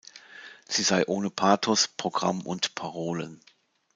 [0.67, 3.39] Sie sei ohne Pathos, Programm und Parolen.